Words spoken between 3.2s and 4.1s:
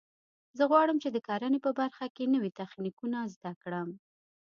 زده کړم